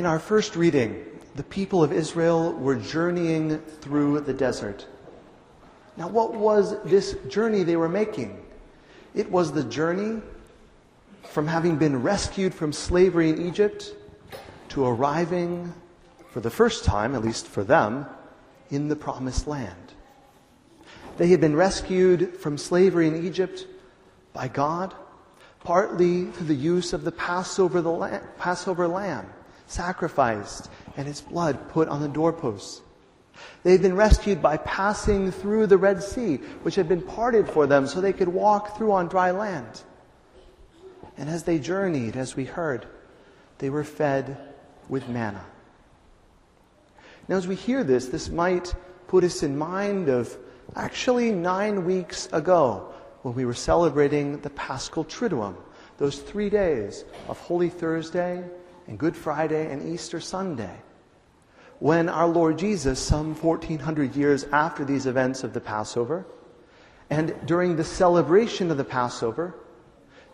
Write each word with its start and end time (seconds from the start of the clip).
In 0.00 0.06
our 0.06 0.18
first 0.18 0.56
reading, 0.56 1.04
the 1.34 1.42
people 1.42 1.84
of 1.84 1.92
Israel 1.92 2.54
were 2.54 2.76
journeying 2.76 3.58
through 3.82 4.20
the 4.20 4.32
desert. 4.32 4.86
Now, 5.98 6.08
what 6.08 6.32
was 6.32 6.82
this 6.84 7.16
journey 7.28 7.64
they 7.64 7.76
were 7.76 7.86
making? 7.86 8.42
It 9.14 9.30
was 9.30 9.52
the 9.52 9.62
journey 9.62 10.22
from 11.24 11.46
having 11.46 11.76
been 11.76 12.02
rescued 12.02 12.54
from 12.54 12.72
slavery 12.72 13.28
in 13.28 13.46
Egypt 13.46 13.94
to 14.70 14.86
arriving, 14.86 15.70
for 16.30 16.40
the 16.40 16.48
first 16.48 16.86
time, 16.86 17.14
at 17.14 17.22
least 17.22 17.46
for 17.46 17.62
them, 17.62 18.06
in 18.70 18.88
the 18.88 18.96
promised 18.96 19.46
land. 19.46 19.92
They 21.18 21.28
had 21.28 21.42
been 21.42 21.56
rescued 21.56 22.38
from 22.38 22.56
slavery 22.56 23.06
in 23.06 23.26
Egypt 23.26 23.66
by 24.32 24.48
God, 24.48 24.94
partly 25.62 26.24
through 26.24 26.46
the 26.46 26.54
use 26.54 26.94
of 26.94 27.04
the 27.04 27.12
Passover, 27.12 27.82
the 27.82 28.22
Passover 28.38 28.88
lamb 28.88 29.30
sacrificed 29.70 30.70
and 30.96 31.08
its 31.08 31.20
blood 31.20 31.68
put 31.70 31.88
on 31.88 32.00
the 32.00 32.08
doorposts. 32.08 32.82
They 33.62 33.72
had 33.72 33.82
been 33.82 33.96
rescued 33.96 34.42
by 34.42 34.58
passing 34.58 35.32
through 35.32 35.66
the 35.66 35.78
Red 35.78 36.02
Sea, 36.02 36.36
which 36.62 36.74
had 36.74 36.88
been 36.88 37.02
parted 37.02 37.48
for 37.48 37.66
them 37.66 37.86
so 37.86 38.00
they 38.00 38.12
could 38.12 38.28
walk 38.28 38.76
through 38.76 38.92
on 38.92 39.08
dry 39.08 39.30
land. 39.30 39.82
And 41.16 41.28
as 41.28 41.44
they 41.44 41.58
journeyed, 41.58 42.16
as 42.16 42.36
we 42.36 42.44
heard, 42.44 42.86
they 43.58 43.70
were 43.70 43.84
fed 43.84 44.36
with 44.88 45.08
manna. 45.08 45.44
Now, 47.28 47.36
as 47.36 47.46
we 47.46 47.54
hear 47.54 47.84
this, 47.84 48.08
this 48.08 48.28
might 48.28 48.74
put 49.06 49.24
us 49.24 49.42
in 49.42 49.56
mind 49.56 50.08
of 50.08 50.36
actually 50.74 51.30
nine 51.30 51.84
weeks 51.84 52.28
ago 52.32 52.92
when 53.22 53.34
we 53.34 53.44
were 53.44 53.54
celebrating 53.54 54.40
the 54.40 54.50
Paschal 54.50 55.04
Triduum, 55.04 55.54
those 55.98 56.18
three 56.18 56.50
days 56.50 57.04
of 57.28 57.38
Holy 57.38 57.68
Thursday 57.68 58.42
and 58.90 58.98
Good 58.98 59.16
Friday 59.16 59.70
and 59.70 59.94
Easter 59.94 60.18
Sunday 60.18 60.82
when 61.78 62.08
our 62.08 62.26
Lord 62.26 62.58
Jesus, 62.58 62.98
some 62.98 63.36
1400 63.36 64.16
years 64.16 64.44
after 64.52 64.84
these 64.84 65.06
events 65.06 65.44
of 65.44 65.54
the 65.54 65.60
Passover, 65.60 66.26
and 67.08 67.34
during 67.46 67.76
the 67.76 67.84
celebration 67.84 68.70
of 68.70 68.76
the 68.76 68.84
Passover, 68.84 69.54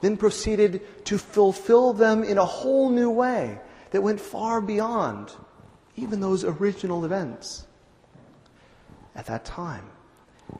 then 0.00 0.16
proceeded 0.16 1.04
to 1.04 1.18
fulfill 1.18 1.92
them 1.92 2.24
in 2.24 2.38
a 2.38 2.44
whole 2.44 2.88
new 2.88 3.10
way 3.10 3.60
that 3.90 4.02
went 4.02 4.20
far 4.20 4.62
beyond 4.62 5.30
even 5.94 6.20
those 6.20 6.42
original 6.42 7.04
events. 7.04 7.66
At 9.14 9.26
that 9.26 9.44
time, 9.44 9.84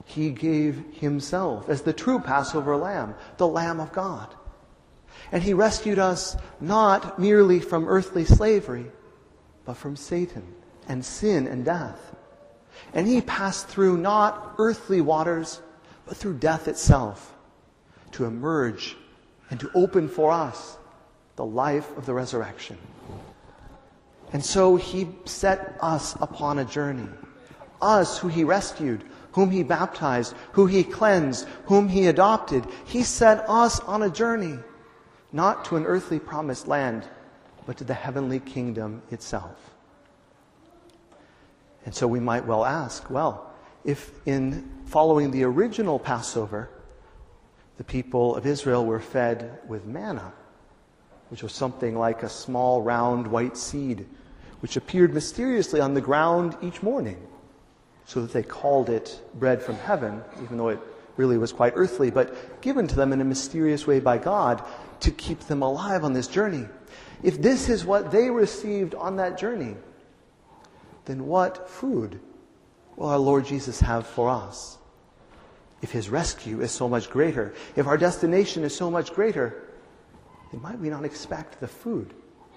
he 0.04 0.30
gave 0.30 0.84
himself 0.92 1.68
as 1.70 1.82
the 1.82 1.94
true 1.94 2.20
Passover 2.20 2.76
lamb, 2.76 3.14
the 3.38 3.48
Lamb 3.48 3.80
of 3.80 3.90
God. 3.92 4.34
And 5.32 5.42
he 5.42 5.54
rescued 5.54 5.98
us 5.98 6.36
not 6.60 7.18
merely 7.18 7.60
from 7.60 7.88
earthly 7.88 8.24
slavery, 8.24 8.86
but 9.64 9.76
from 9.76 9.96
Satan 9.96 10.54
and 10.88 11.04
sin 11.04 11.46
and 11.46 11.64
death. 11.64 12.14
And 12.94 13.06
he 13.06 13.20
passed 13.20 13.68
through 13.68 13.96
not 13.96 14.54
earthly 14.58 15.00
waters, 15.00 15.60
but 16.06 16.16
through 16.16 16.38
death 16.38 16.68
itself 16.68 17.34
to 18.12 18.24
emerge 18.24 18.96
and 19.50 19.58
to 19.60 19.70
open 19.74 20.08
for 20.08 20.32
us 20.32 20.76
the 21.36 21.44
life 21.44 21.96
of 21.96 22.06
the 22.06 22.14
resurrection. 22.14 22.78
And 24.32 24.44
so 24.44 24.76
he 24.76 25.08
set 25.24 25.76
us 25.80 26.16
upon 26.20 26.58
a 26.58 26.64
journey. 26.64 27.08
Us 27.80 28.18
who 28.18 28.28
he 28.28 28.44
rescued, 28.44 29.04
whom 29.32 29.50
he 29.50 29.62
baptized, 29.62 30.34
who 30.52 30.66
he 30.66 30.82
cleansed, 30.82 31.46
whom 31.66 31.88
he 31.88 32.06
adopted. 32.06 32.66
He 32.86 33.02
set 33.02 33.44
us 33.48 33.80
on 33.80 34.02
a 34.02 34.10
journey, 34.10 34.58
not 35.32 35.64
to 35.66 35.76
an 35.76 35.84
earthly 35.84 36.18
promised 36.18 36.66
land, 36.68 37.04
but 37.66 37.76
to 37.78 37.84
the 37.84 37.94
heavenly 37.94 38.40
kingdom 38.40 39.02
itself. 39.10 39.74
And 41.84 41.94
so 41.94 42.06
we 42.06 42.20
might 42.20 42.46
well 42.46 42.64
ask 42.64 43.08
well, 43.10 43.52
if 43.84 44.10
in 44.26 44.68
following 44.86 45.30
the 45.30 45.44
original 45.44 45.98
Passover, 45.98 46.68
the 47.76 47.84
people 47.84 48.34
of 48.34 48.46
Israel 48.46 48.84
were 48.84 49.00
fed 49.00 49.58
with 49.68 49.84
manna, 49.84 50.32
which 51.30 51.42
was 51.42 51.52
something 51.52 51.96
like 51.96 52.22
a 52.22 52.28
small 52.28 52.82
round 52.82 53.26
white 53.26 53.56
seed, 53.56 54.06
which 54.60 54.76
appeared 54.76 55.14
mysteriously 55.14 55.80
on 55.80 55.94
the 55.94 56.00
ground 56.00 56.56
each 56.62 56.82
morning, 56.82 57.24
so 58.06 58.22
that 58.22 58.32
they 58.32 58.42
called 58.42 58.88
it 58.88 59.20
bread 59.34 59.62
from 59.62 59.76
heaven, 59.76 60.22
even 60.42 60.56
though 60.56 60.68
it 60.68 60.80
really 61.16 61.38
was 61.38 61.52
quite 61.52 61.72
earthly, 61.76 62.10
but 62.10 62.60
given 62.60 62.86
to 62.86 62.94
them 62.94 63.12
in 63.12 63.20
a 63.20 63.24
mysterious 63.24 63.86
way 63.86 64.00
by 64.00 64.18
God 64.18 64.62
to 65.00 65.10
keep 65.10 65.40
them 65.40 65.62
alive 65.62 66.04
on 66.04 66.12
this 66.12 66.28
journey. 66.28 66.66
If 67.22 67.40
this 67.40 67.68
is 67.68 67.84
what 67.84 68.10
they 68.10 68.30
received 68.30 68.94
on 68.94 69.16
that 69.16 69.38
journey, 69.38 69.76
then 71.04 71.26
what 71.26 71.68
food 71.68 72.20
will 72.96 73.08
our 73.08 73.18
Lord 73.18 73.46
Jesus 73.46 73.80
have 73.80 74.06
for 74.06 74.28
us? 74.28 74.78
If 75.82 75.92
his 75.92 76.08
rescue 76.08 76.60
is 76.62 76.72
so 76.72 76.88
much 76.88 77.10
greater, 77.10 77.54
if 77.76 77.86
our 77.86 77.96
destination 77.96 78.64
is 78.64 78.74
so 78.74 78.90
much 78.90 79.12
greater, 79.12 79.64
then 80.50 80.62
might 80.62 80.78
we 80.78 80.88
not 80.88 81.04
expect 81.04 81.60
the 81.60 81.68
food 81.68 82.14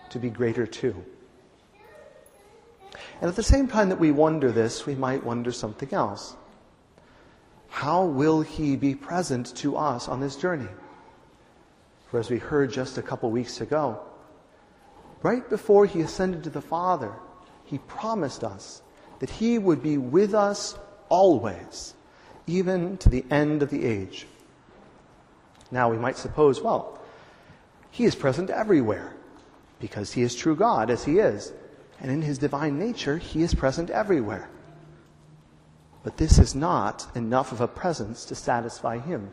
to 0.10 0.20
be 0.20 0.30
greater 0.30 0.66
too? 0.66 0.96
And 3.22 3.30
at 3.30 3.36
the 3.36 3.44
same 3.44 3.68
time 3.68 3.90
that 3.90 4.00
we 4.00 4.12
wonder 4.12 4.52
this, 4.52 4.86
we 4.86 4.96
might 4.96 5.24
wonder 5.24 5.52
something 5.52 5.94
else. 5.94 6.36
How 7.70 8.06
will 8.06 8.42
he 8.42 8.76
be 8.76 8.96
present 8.96 9.56
to 9.58 9.78
us 9.78 10.08
on 10.08 10.20
this 10.20 10.36
journey? 10.36 10.70
For 12.09 12.20
as 12.20 12.30
we 12.30 12.38
heard 12.38 12.72
just 12.72 12.97
a 12.97 13.03
couple 13.03 13.30
weeks 13.30 13.62
ago, 13.62 14.00
right 15.22 15.47
before 15.50 15.86
he 15.86 16.02
ascended 16.02 16.44
to 16.44 16.50
the 16.50 16.62
Father, 16.62 17.14
he 17.70 17.78
promised 17.78 18.44
us 18.44 18.81
that 19.20 19.30
He 19.30 19.59
would 19.59 19.84
be 19.84 19.97
with 19.97 20.34
us 20.34 20.78
always, 21.08 21.94
even 22.48 22.98
to 22.98 23.09
the 23.09 23.25
end 23.30 23.62
of 23.62 23.69
the 23.69 23.86
age. 23.86 24.25
Now, 25.72 25.92
we 25.92 25.98
might 25.98 26.18
suppose, 26.18 26.62
well, 26.62 27.00
He 27.92 28.06
is 28.06 28.16
present 28.16 28.50
everywhere 28.50 29.14
because 29.80 30.14
He 30.14 30.24
is 30.24 30.36
true 30.36 30.56
God 30.56 30.90
as 30.90 31.03
He 31.03 31.19
is. 31.19 31.53
And 32.02 32.09
in 32.09 32.22
His 32.22 32.38
divine 32.38 32.80
nature, 32.80 33.18
He 33.18 33.44
is 33.44 33.53
present 33.53 33.90
everywhere. 33.90 34.50
But 36.02 36.18
this 36.18 36.40
is 36.40 36.56
not 36.56 37.06
enough 37.14 37.52
of 37.52 37.62
a 37.62 37.68
presence 37.68 38.25
to 38.25 38.36
satisfy 38.36 38.98
Him. 38.98 39.31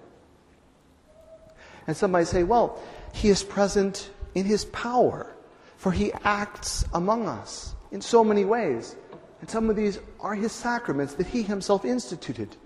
And 1.86 1.96
some 1.96 2.10
might 2.10 2.26
say, 2.26 2.42
well, 2.42 2.80
He 3.12 3.28
is 3.28 3.42
present 3.42 4.10
in 4.34 4.44
His 4.44 4.64
power, 4.66 5.34
for 5.76 5.92
He 5.92 6.12
acts 6.24 6.84
among 6.92 7.28
us 7.28 7.74
in 7.92 8.00
so 8.00 8.24
many 8.24 8.44
ways. 8.44 8.96
And 9.40 9.50
some 9.50 9.70
of 9.70 9.76
these 9.76 9.98
are 10.20 10.34
his 10.34 10.52
sacraments 10.52 11.14
that 11.14 11.26
he 11.26 11.42
himself 11.42 11.84
instituted. 11.84 12.56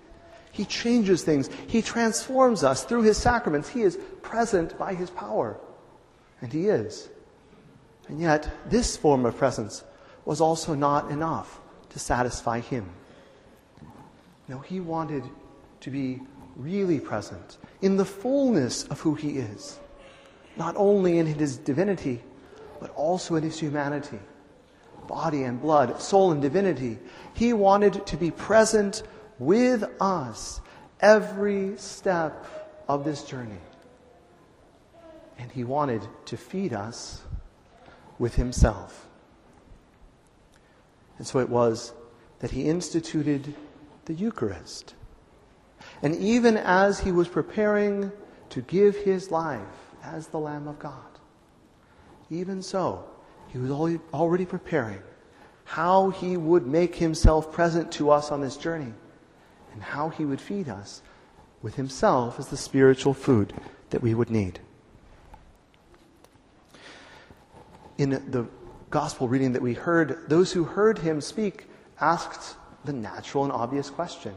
He 0.53 0.65
changes 0.65 1.23
things. 1.23 1.49
He 1.67 1.83
transforms 1.83 2.65
us 2.65 2.85
through 2.85 3.03
his 3.03 3.17
sacraments. 3.17 3.69
He 3.69 3.83
is 3.83 3.99
present 4.23 4.79
by 4.79 4.95
his 4.95 5.11
power. 5.11 5.59
And 6.41 6.53
he 6.53 6.67
is. 6.67 7.09
And 8.09 8.21
yet, 8.21 8.51
this 8.67 8.97
form 8.97 9.25
of 9.27 9.37
presence 9.37 9.85
was 10.25 10.41
also 10.41 10.75
not 10.75 11.11
enough 11.11 11.61
to 11.91 11.99
satisfy 11.99 12.61
him. 12.61 12.89
No, 14.49 14.59
he 14.59 14.81
wanted 14.81 15.23
to 15.81 15.91
be 15.91 16.21
really 16.61 17.01
present 17.01 17.59
in 17.81 17.97
the 17.97 18.05
fullness 18.05 18.85
of 18.85 19.01
who 19.01 19.15
he 19.15 19.39
is, 19.39 19.79
not 20.57 20.77
only 20.77 21.19
in 21.19 21.27
his 21.27 21.57
divinity, 21.57 22.23
but 22.81 22.91
also 22.95 23.37
in 23.37 23.43
his 23.43 23.59
humanity 23.59 24.19
body 25.11 25.43
and 25.43 25.61
blood, 25.61 26.01
soul 26.01 26.31
and 26.31 26.41
divinity. 26.41 26.97
He 27.35 27.53
wanted 27.53 28.07
to 28.07 28.17
be 28.17 28.31
present 28.31 29.03
with 29.41 29.85
us 30.01 30.61
every 31.01 31.77
step 31.77 32.47
of 32.89 33.05
this 33.05 33.25
journey. 33.25 33.59
And 35.37 35.51
he 35.51 35.65
wanted 35.65 36.07
to 36.27 36.37
feed 36.37 36.73
us 36.73 37.23
with 38.21 38.37
himself. 38.37 39.09
And 41.19 41.27
so 41.27 41.41
it 41.41 41.49
was 41.49 41.93
that 42.39 42.53
he 42.53 42.65
instituted 42.65 43.55
the 44.05 44.15
Eucharist. 44.15 44.95
And 46.03 46.15
even 46.17 46.57
as 46.57 47.01
he 47.01 47.13
was 47.13 47.29
preparing 47.29 48.11
to 48.51 48.63
give 48.63 48.97
his 48.97 49.31
life 49.31 49.61
as 50.03 50.29
the 50.29 50.39
Lamb 50.39 50.67
of 50.67 50.79
God, 50.79 50.95
even 52.31 52.63
so, 52.63 53.05
he 53.49 53.59
was 53.59 53.71
already 54.15 54.47
preparing 54.47 55.03
how 55.65 56.11
he 56.11 56.37
would 56.37 56.67
make 56.67 56.97
himself 56.97 57.53
present 57.53 57.93
to 57.93 58.11
us 58.11 58.31
on 58.31 58.41
this 58.41 58.57
journey 58.57 58.93
and 59.73 59.83
how 59.83 60.09
he 60.09 60.25
would 60.25 60.41
feed 60.41 60.69
us 60.69 61.03
with 61.63 61.75
himself 61.75 62.39
as 62.39 62.49
the 62.49 62.57
spiritual 62.57 63.15
food 63.15 63.53
that 63.91 64.03
we 64.03 64.15
would 64.15 64.31
need. 64.31 64.59
In 67.99 68.11
the 68.11 68.47
gospel 68.89 69.29
reading 69.29 69.53
that 69.53 69.63
we 69.63 69.75
heard, 69.75 70.29
those 70.29 70.53
who 70.53 70.65
heard 70.65 70.99
him 70.99 71.21
speak 71.21 71.67
asked 72.01 72.57
the 72.85 72.93
natural 72.93 73.45
and 73.45 73.53
obvious 73.53 73.91
question 73.91 74.35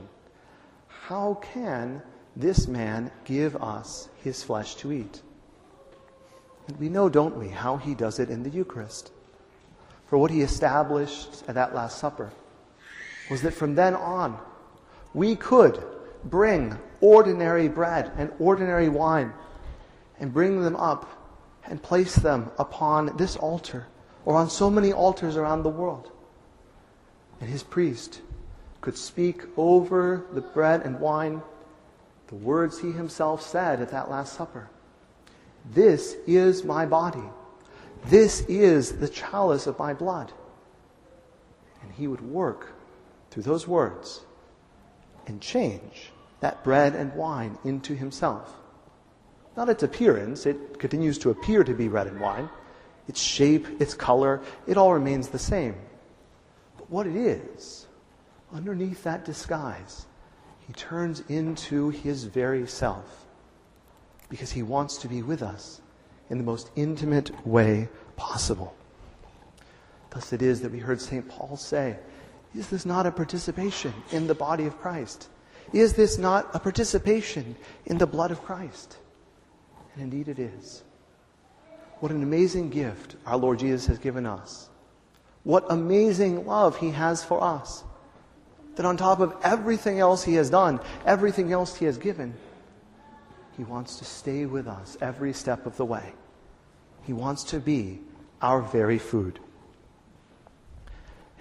How 1.08 1.34
can 1.42 2.02
this 2.34 2.66
man 2.66 3.12
give 3.26 3.58
us 3.58 4.08
his 4.24 4.42
flesh 4.42 4.76
to 4.76 4.94
eat? 4.94 5.22
And 6.70 6.80
we 6.80 6.88
know, 6.88 7.10
don't 7.10 7.36
we, 7.36 7.50
how 7.50 7.76
he 7.76 7.94
does 7.94 8.20
it 8.20 8.30
in 8.30 8.44
the 8.44 8.50
Eucharist. 8.50 9.12
for 10.08 10.18
what 10.18 10.32
he 10.32 10.42
established 10.42 11.44
at 11.48 11.56
that 11.56 11.76
Last 11.76 11.98
Supper 11.98 12.32
was 13.30 13.42
that 13.42 13.54
from 13.54 13.76
then 13.76 13.96
on, 13.96 14.38
we 15.14 15.36
could 15.36 15.84
bring 16.24 16.78
ordinary 17.02 17.68
bread 17.68 18.12
and 18.18 18.32
ordinary 18.40 18.88
wine 18.88 19.34
and 20.22 20.32
bring 20.32 20.62
them 20.62 20.78
up 20.78 21.06
and 21.66 21.84
place 21.84 22.16
them 22.16 22.50
upon 22.58 23.18
this 23.18 23.36
altar 23.36 23.88
or 24.24 24.36
on 24.36 24.50
so 24.50 24.70
many 24.70 24.94
altars 24.94 25.36
around 25.36 25.64
the 25.64 25.70
world. 25.70 26.12
And 27.42 27.50
his 27.50 27.64
priest 27.64 28.22
could 28.84 28.98
speak 28.98 29.44
over 29.56 30.26
the 30.34 30.42
bread 30.42 30.82
and 30.82 31.00
wine 31.00 31.42
the 32.28 32.36
words 32.36 32.80
he 32.80 32.92
himself 32.92 33.42
said 33.42 33.82
at 33.82 33.92
that 33.92 34.10
Last 34.10 34.34
Supper. 34.34 34.70
This 35.72 36.18
is 36.28 36.66
my 36.66 36.86
body. 36.86 37.24
This 38.08 38.42
is 38.42 39.00
the 39.00 39.08
chalice 39.08 39.68
of 39.68 39.80
my 39.80 39.94
blood. 39.94 40.34
And 41.82 41.94
he 41.94 42.08
would 42.08 42.20
work 42.20 42.74
through 43.32 43.44
those 43.44 43.66
words 43.70 44.26
and 45.28 45.40
change 45.40 46.12
that 46.42 46.62
bread 46.66 46.94
and 46.94 47.14
wine 47.14 47.58
into 47.64 47.96
himself. 47.96 48.54
Not 49.56 49.70
its 49.70 49.84
appearance, 49.84 50.46
it 50.46 50.78
continues 50.78 51.18
to 51.20 51.30
appear 51.30 51.64
to 51.64 51.74
be 51.74 51.88
bread 51.88 52.08
and 52.08 52.20
wine. 52.20 52.50
Its 53.08 53.22
shape, 53.22 53.66
its 53.82 53.94
color, 53.94 54.42
it 54.68 54.76
all 54.76 54.92
remains 54.92 55.30
the 55.30 55.40
same. 55.40 55.76
But 56.78 56.90
what 56.90 57.08
it 57.08 57.16
is, 57.16 57.88
underneath 58.54 59.04
that 59.04 59.26
disguise, 59.26 60.06
he 60.68 60.74
turns 60.74 61.24
into 61.28 61.90
his 61.90 62.24
very 62.26 62.68
self 62.68 63.26
because 64.30 64.52
he 64.52 64.64
wants 64.64 64.98
to 64.98 65.08
be 65.08 65.22
with 65.22 65.42
us 65.42 65.82
in 66.30 66.38
the 66.38 66.44
most 66.44 66.70
intimate 66.76 67.46
way 67.46 67.90
possible. 68.16 68.76
Thus 70.10 70.32
it 70.32 70.42
is 70.42 70.62
that 70.62 70.72
we 70.72 70.80
heard 70.80 71.02
St. 71.02 71.28
Paul 71.28 71.58
say, 71.58 71.98
Is 72.56 72.70
this 72.70 72.86
not 72.86 73.06
a 73.06 73.12
participation 73.12 73.94
in 74.12 74.28
the 74.28 74.36
body 74.36 74.66
of 74.66 74.80
Christ? 74.80 75.30
Is 75.74 75.94
this 75.94 76.18
not 76.18 76.50
a 76.54 76.60
participation 76.60 77.56
in 77.86 77.98
the 77.98 78.08
blood 78.08 78.32
of 78.32 78.44
Christ? 78.44 78.98
And 79.96 80.04
indeed 80.04 80.28
it 80.28 80.40
is. 80.40 80.84
What 82.00 82.12
an 82.12 82.22
amazing 82.22 82.70
gift 82.70 83.16
our 83.26 83.38
Lord 83.38 83.60
Jesus 83.60 83.88
has 83.88 83.98
given 83.98 84.26
us. 84.26 84.70
What 85.44 85.66
amazing 85.70 86.46
love 86.46 86.78
he 86.78 86.92
has 86.92 87.24
for 87.24 87.44
us. 87.44 87.84
That 88.76 88.86
on 88.86 88.98
top 88.98 89.20
of 89.20 89.36
everything 89.44 90.00
else 90.00 90.24
he 90.24 90.36
has 90.36 90.50
done, 90.50 90.80
everything 91.06 91.52
else 91.52 91.76
he 91.76 91.86
has 91.86 91.98
given, 91.98 92.34
he 93.56 93.64
wants 93.64 94.00
to 94.00 94.06
stay 94.06 94.46
with 94.46 94.68
us 94.68 94.98
every 95.00 95.34
step 95.34 95.66
of 95.66 95.78
the 95.78 95.86
way. 95.86 96.14
He 97.04 97.14
wants 97.14 97.44
to 97.46 97.60
be 97.60 98.00
our 98.42 98.62
very 98.62 98.98
food. 98.98 99.40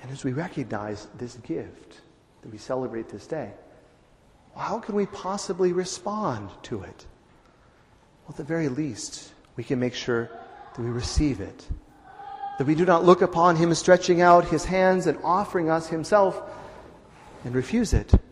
And 0.03 0.11
as 0.11 0.25
we 0.25 0.33
recognize 0.33 1.09
this 1.17 1.37
gift 1.37 2.01
that 2.43 2.53
we 2.53 2.59
celebrate 2.59 3.09
this 3.09 3.27
day, 3.27 3.53
how 4.57 4.79
can 4.79 4.95
we 4.95 5.07
possibly 5.07 5.73
respond 5.73 6.51
to 6.65 6.83
it? 6.83 7.07
Well, 8.25 8.31
at 8.31 8.37
the 8.37 8.45
very 8.45 8.69
least, 8.69 9.33
we 9.57 9.65
can 9.65 9.79
make 9.79 9.95
sure 9.95 10.29
that 10.75 10.83
we 10.83 10.91
receive 10.91 11.41
it. 11.41 11.67
That 12.59 12.67
we 12.67 12.75
do 12.75 12.85
not 12.85 13.05
look 13.05 13.23
upon 13.23 13.57
him 13.57 13.73
stretching 13.75 14.21
out 14.21 14.45
his 14.45 14.65
hands 14.65 15.07
and 15.07 15.19
offering 15.25 15.71
us 15.71 15.89
himself 15.89 16.43
and 17.45 17.55
refuse 17.55 17.93
it, 17.93 18.11
but 18.11 18.23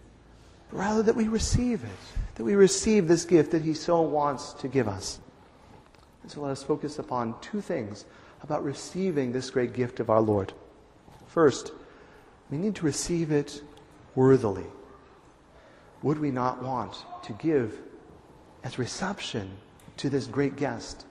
rather 0.78 1.02
that 1.02 1.16
we 1.16 1.28
receive 1.28 1.82
it, 1.84 1.90
that 2.36 2.44
we 2.44 2.54
receive 2.54 3.08
this 3.08 3.24
gift 3.24 3.50
that 3.50 3.62
he 3.62 3.74
so 3.74 4.00
wants 4.00 4.52
to 4.54 4.68
give 4.68 4.88
us. 4.88 5.20
And 6.22 6.30
so 6.30 6.40
let 6.42 6.50
us 6.50 6.62
focus 6.62 6.98
upon 6.98 7.34
two 7.40 7.60
things 7.60 8.04
about 8.42 8.64
receiving 8.64 9.32
this 9.32 9.50
great 9.50 9.72
gift 9.72 10.00
of 10.00 10.10
our 10.10 10.20
Lord. 10.20 10.52
First, 11.26 11.72
we 12.50 12.58
need 12.58 12.74
to 12.76 12.84
receive 12.84 13.30
it 13.30 13.62
worthily. 14.14 14.66
Would 16.02 16.18
we 16.18 16.30
not 16.30 16.62
want 16.62 17.04
to 17.24 17.32
give 17.34 17.78
as 18.64 18.78
reception 18.78 19.50
to 19.98 20.08
this 20.08 20.26
great 20.26 20.56
guest 20.56 21.04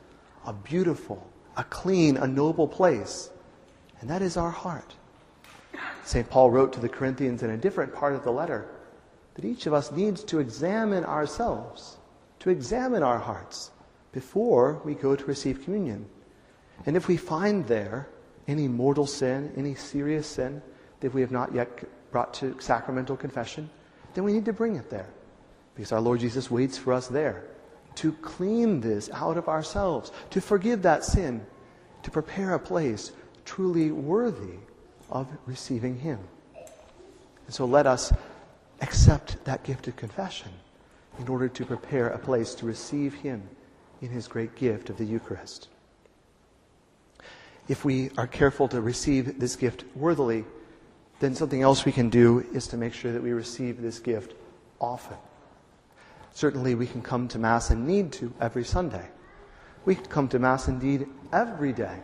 a 0.45 0.54
beautiful, 0.54 1.28
a 1.57 1.63
clean, 1.63 2.18
a 2.18 2.28
noble 2.28 2.68
place? 2.68 3.30
And 4.02 4.10
that 4.10 4.22
is 4.22 4.38
our 4.38 4.52
heart. 4.52 4.95
St. 6.10 6.28
Paul 6.28 6.50
wrote 6.50 6.74
to 6.74 6.80
the 6.80 6.90
Corinthians 6.90 7.44
in 7.44 7.52
a 7.52 7.58
different 7.58 7.94
part 7.94 8.16
of 8.16 8.24
the 8.24 8.32
letter 8.32 8.68
that 9.36 9.46
each 9.46 9.68
of 9.68 9.76
us 9.76 9.92
needs 9.92 10.24
to 10.24 10.40
examine 10.40 11.06
ourselves, 11.06 12.00
to 12.40 12.50
examine 12.50 13.04
our 13.04 13.20
hearts 13.20 13.70
before 14.12 14.82
we 14.84 14.96
go 14.96 15.16
to 15.16 15.26
receive 15.26 15.64
communion. 15.64 16.08
And 16.88 16.98
if 16.98 17.08
we 17.08 17.16
find 17.16 17.64
there 17.68 18.10
any 18.48 18.68
mortal 18.68 19.06
sin, 19.06 19.54
any 19.56 19.76
serious 19.76 20.26
sin 20.26 20.64
that 21.02 21.14
we 21.14 21.22
have 21.22 21.30
not 21.30 21.54
yet 21.54 21.84
brought 22.10 22.34
to 22.36 22.60
sacramental 22.60 23.16
confession, 23.16 23.70
then 24.16 24.24
we 24.24 24.34
need 24.34 24.46
to 24.46 24.54
bring 24.54 24.78
it 24.78 24.90
there. 24.90 25.10
Because 25.76 25.92
our 25.92 26.02
Lord 26.02 26.22
Jesus 26.22 26.50
waits 26.50 26.76
for 26.76 26.92
us 26.92 27.08
there 27.08 27.44
to 27.98 28.14
clean 28.14 28.82
this 28.82 29.12
out 29.14 29.38
of 29.38 29.48
ourselves, 29.48 30.12
to 30.32 30.42
forgive 30.42 30.82
that 30.82 31.04
sin, 31.04 31.46
to 32.02 32.10
prepare 32.10 32.56
a 32.56 32.60
place 32.60 33.12
truly 33.46 33.92
worthy 33.92 34.58
of 35.10 35.28
receiving 35.46 36.00
Him. 36.00 36.20
And 37.46 37.54
so 37.54 37.66
let 37.66 37.88
us 37.88 38.14
accept 38.82 39.44
that 39.46 39.64
gift 39.64 39.88
of 39.88 39.96
confession 39.96 40.52
in 41.20 41.28
order 41.28 41.50
to 41.50 41.66
prepare 41.66 42.10
a 42.10 42.20
place 42.20 42.56
to 42.56 42.66
receive 42.66 43.14
Him 43.16 43.44
in 44.02 44.10
His 44.10 44.28
great 44.28 44.56
gift 44.56 44.90
of 44.90 44.98
the 44.98 45.06
Eucharist. 45.06 45.68
If 47.68 47.86
we 47.86 48.10
are 48.18 48.28
careful 48.28 48.68
to 48.70 48.82
receive 48.82 49.40
this 49.40 49.56
gift 49.56 49.84
worthily, 49.96 50.46
then 51.20 51.36
something 51.36 51.62
else 51.62 51.86
we 51.86 51.92
can 51.92 52.10
do 52.10 52.46
is 52.54 52.68
to 52.68 52.78
make 52.78 52.94
sure 52.94 53.12
that 53.12 53.22
we 53.22 53.32
receive 53.32 53.82
this 53.82 54.00
gift 54.00 54.34
often. 54.80 55.18
Certainly, 56.34 56.76
we 56.76 56.88
can 56.88 57.02
come 57.02 57.28
to 57.28 57.38
Mass 57.38 57.70
and 57.70 57.86
need 57.86 58.12
to 58.14 58.34
every 58.40 58.64
Sunday. 58.64 59.06
We 59.86 59.96
can 59.96 60.06
come 60.06 60.28
to 60.30 60.40
Mass 60.40 60.68
indeed 60.68 61.08
every 61.34 61.74
day. 61.74 61.98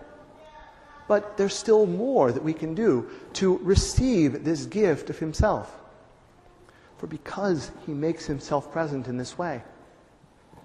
But 1.07 1.38
there's 1.38 1.54
still 1.54 1.86
more 1.86 2.31
that 2.31 2.44
we 2.44 2.54
can 2.54 2.74
do 2.74 3.10
to 3.34 3.57
receive 3.60 4.44
this 4.44 4.66
gift 4.66 5.10
of 5.10 5.19
Himself. 5.19 5.75
For 6.98 7.07
because 7.07 7.72
He 7.86 7.94
makes 7.94 8.25
Himself 8.25 8.72
present 8.72 9.07
in 9.07 9.18
this 9.18 9.38
way, 9.38 9.62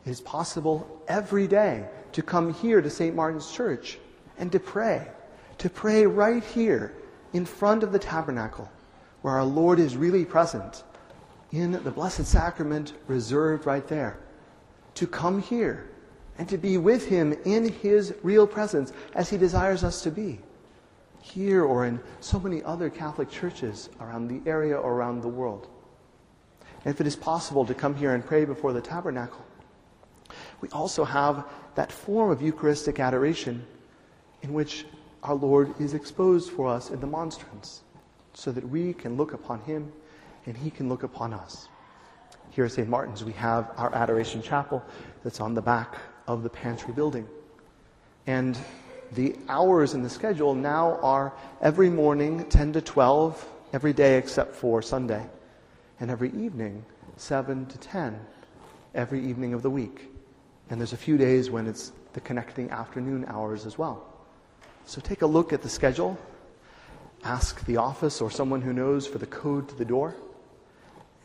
it 0.04 0.10
is 0.10 0.20
possible 0.20 1.02
every 1.08 1.46
day 1.46 1.86
to 2.12 2.22
come 2.22 2.54
here 2.54 2.80
to 2.80 2.88
St. 2.88 3.14
Martin's 3.14 3.50
Church 3.52 3.98
and 4.38 4.50
to 4.52 4.58
pray. 4.58 5.06
To 5.58 5.68
pray 5.68 6.06
right 6.06 6.42
here 6.42 6.94
in 7.32 7.44
front 7.44 7.82
of 7.82 7.92
the 7.92 7.98
tabernacle 7.98 8.70
where 9.22 9.34
our 9.34 9.44
Lord 9.44 9.78
is 9.78 9.96
really 9.96 10.24
present 10.24 10.84
in 11.52 11.72
the 11.72 11.90
Blessed 11.90 12.24
Sacrament 12.24 12.94
reserved 13.06 13.66
right 13.66 13.86
there. 13.86 14.18
To 14.94 15.06
come 15.06 15.42
here 15.42 15.90
and 16.40 16.48
to 16.48 16.56
be 16.56 16.78
with 16.78 17.06
Him 17.06 17.36
in 17.44 17.68
His 17.68 18.14
real 18.22 18.46
presence 18.46 18.94
as 19.14 19.28
He 19.28 19.36
desires 19.36 19.84
us 19.84 20.00
to 20.04 20.10
be. 20.10 20.40
Here 21.20 21.62
or 21.62 21.84
in 21.84 22.00
so 22.20 22.40
many 22.40 22.62
other 22.62 22.88
Catholic 22.88 23.28
churches 23.28 23.90
around 24.00 24.28
the 24.28 24.40
area 24.48 24.74
or 24.74 24.94
around 24.94 25.20
the 25.20 25.28
world. 25.28 25.68
And 26.82 26.94
if 26.94 26.98
it 26.98 27.06
is 27.06 27.14
possible 27.14 27.66
to 27.66 27.74
come 27.74 27.94
here 27.94 28.14
and 28.14 28.24
pray 28.24 28.46
before 28.46 28.72
the 28.72 28.80
tabernacle, 28.80 29.44
we 30.62 30.70
also 30.70 31.04
have 31.04 31.44
that 31.74 31.92
form 31.92 32.30
of 32.30 32.40
Eucharistic 32.40 33.00
adoration 33.00 33.62
in 34.40 34.54
which 34.54 34.86
our 35.22 35.34
Lord 35.34 35.78
is 35.78 35.92
exposed 35.92 36.52
for 36.52 36.68
us 36.68 36.88
in 36.88 37.00
the 37.00 37.06
monstrance, 37.06 37.82
so 38.32 38.50
that 38.50 38.66
we 38.66 38.94
can 38.94 39.18
look 39.18 39.34
upon 39.34 39.60
Him 39.60 39.92
and 40.46 40.56
He 40.56 40.70
can 40.70 40.88
look 40.88 41.02
upon 41.02 41.34
us. 41.34 41.68
Here 42.48 42.64
at 42.64 42.72
St. 42.72 42.88
Martin's, 42.88 43.24
we 43.24 43.32
have 43.32 43.72
our 43.76 43.94
Adoration 43.94 44.40
Chapel 44.40 44.82
that's 45.22 45.38
on 45.38 45.52
the 45.52 45.60
back 45.60 45.98
of 46.26 46.42
the 46.42 46.50
pantry 46.50 46.92
building. 46.92 47.26
And 48.26 48.58
the 49.12 49.36
hours 49.48 49.94
in 49.94 50.02
the 50.02 50.10
schedule 50.10 50.54
now 50.54 50.98
are 51.02 51.32
every 51.60 51.90
morning 51.90 52.48
10 52.48 52.74
to 52.74 52.80
12, 52.80 53.48
every 53.72 53.92
day 53.92 54.18
except 54.18 54.54
for 54.54 54.82
Sunday, 54.82 55.26
and 55.98 56.10
every 56.10 56.30
evening 56.30 56.84
7 57.16 57.66
to 57.66 57.78
10, 57.78 58.18
every 58.94 59.24
evening 59.24 59.52
of 59.52 59.62
the 59.62 59.70
week. 59.70 60.10
And 60.70 60.80
there's 60.80 60.92
a 60.92 60.96
few 60.96 61.18
days 61.18 61.50
when 61.50 61.66
it's 61.66 61.92
the 62.12 62.20
connecting 62.20 62.70
afternoon 62.70 63.24
hours 63.26 63.66
as 63.66 63.76
well. 63.76 64.06
So 64.86 65.00
take 65.00 65.22
a 65.22 65.26
look 65.26 65.52
at 65.52 65.62
the 65.62 65.68
schedule. 65.68 66.18
Ask 67.24 67.64
the 67.66 67.76
office 67.76 68.20
or 68.20 68.30
someone 68.30 68.62
who 68.62 68.72
knows 68.72 69.06
for 69.06 69.18
the 69.18 69.26
code 69.26 69.68
to 69.68 69.74
the 69.74 69.84
door. 69.84 70.14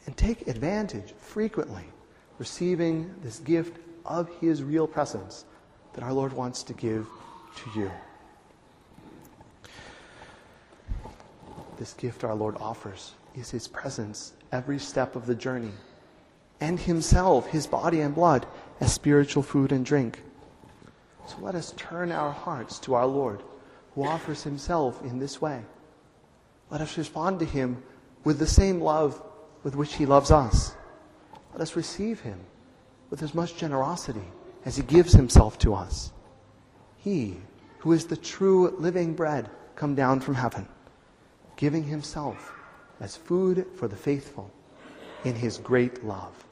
And 0.05 0.17
take 0.17 0.47
advantage 0.47 1.13
frequently, 1.17 1.85
receiving 2.37 3.13
this 3.21 3.39
gift 3.39 3.79
of 4.05 4.29
His 4.39 4.63
real 4.63 4.87
presence 4.87 5.45
that 5.93 6.03
our 6.03 6.13
Lord 6.13 6.33
wants 6.33 6.63
to 6.63 6.73
give 6.73 7.07
to 7.57 7.79
you. 7.79 7.91
This 11.77 11.93
gift 11.93 12.23
our 12.23 12.35
Lord 12.35 12.55
offers 12.59 13.13
is 13.35 13.51
His 13.51 13.67
presence 13.67 14.33
every 14.51 14.79
step 14.79 15.15
of 15.15 15.25
the 15.25 15.35
journey, 15.35 15.71
and 16.61 16.79
Himself, 16.79 17.47
His 17.47 17.67
body 17.67 18.01
and 18.01 18.15
blood, 18.15 18.45
as 18.79 18.93
spiritual 18.93 19.43
food 19.43 19.71
and 19.71 19.85
drink. 19.85 20.21
So 21.27 21.37
let 21.41 21.55
us 21.55 21.73
turn 21.75 22.11
our 22.11 22.31
hearts 22.31 22.79
to 22.79 22.93
our 22.93 23.07
Lord 23.07 23.41
who 23.95 24.03
offers 24.03 24.43
himself 24.43 25.01
in 25.03 25.19
this 25.19 25.41
way. 25.41 25.61
Let 26.69 26.81
us 26.81 26.97
respond 26.97 27.39
to 27.39 27.45
him 27.45 27.81
with 28.23 28.39
the 28.39 28.47
same 28.47 28.81
love 28.81 29.21
with 29.63 29.75
which 29.75 29.95
he 29.95 30.05
loves 30.05 30.31
us. 30.31 30.75
Let 31.53 31.61
us 31.61 31.75
receive 31.75 32.19
him 32.19 32.39
with 33.09 33.21
as 33.23 33.33
much 33.33 33.57
generosity 33.57 34.27
as 34.65 34.75
he 34.75 34.83
gives 34.83 35.13
himself 35.13 35.57
to 35.59 35.73
us. 35.73 36.11
He, 36.97 37.37
who 37.79 37.91
is 37.91 38.05
the 38.05 38.17
true 38.17 38.75
living 38.79 39.13
bread 39.13 39.49
come 39.75 39.95
down 39.95 40.19
from 40.19 40.35
heaven, 40.35 40.67
giving 41.55 41.83
himself 41.83 42.53
as 42.99 43.15
food 43.15 43.67
for 43.75 43.87
the 43.87 43.95
faithful 43.95 44.51
in 45.23 45.35
his 45.35 45.57
great 45.57 46.03
love. 46.03 46.45